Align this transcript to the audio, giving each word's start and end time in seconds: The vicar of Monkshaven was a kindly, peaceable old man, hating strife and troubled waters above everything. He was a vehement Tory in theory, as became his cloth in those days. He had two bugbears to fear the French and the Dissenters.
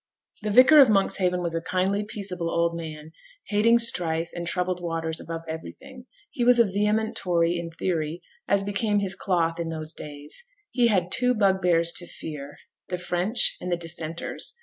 The 0.41 0.49
vicar 0.49 0.79
of 0.79 0.89
Monkshaven 0.89 1.43
was 1.43 1.53
a 1.53 1.61
kindly, 1.61 2.03
peaceable 2.03 2.49
old 2.49 2.75
man, 2.75 3.11
hating 3.49 3.77
strife 3.77 4.31
and 4.33 4.47
troubled 4.47 4.81
waters 4.81 5.19
above 5.19 5.43
everything. 5.47 6.07
He 6.31 6.43
was 6.43 6.57
a 6.57 6.63
vehement 6.65 7.15
Tory 7.15 7.55
in 7.59 7.69
theory, 7.69 8.23
as 8.47 8.63
became 8.63 8.97
his 8.97 9.13
cloth 9.13 9.59
in 9.59 9.69
those 9.69 9.93
days. 9.93 10.43
He 10.71 10.87
had 10.87 11.11
two 11.11 11.35
bugbears 11.35 11.91
to 11.97 12.07
fear 12.07 12.57
the 12.87 12.97
French 12.97 13.55
and 13.61 13.71
the 13.71 13.77
Dissenters. 13.77 14.57